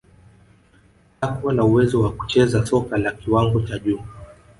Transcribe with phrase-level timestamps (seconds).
[1.21, 3.99] hakuwa na uwezo wa kucheza soka la kiwango cha juu